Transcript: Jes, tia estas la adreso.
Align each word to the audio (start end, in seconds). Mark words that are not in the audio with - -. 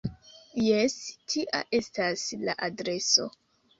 Jes, 0.67 0.95
tia 1.33 1.61
estas 1.81 2.25
la 2.49 2.57
adreso. 2.69 3.29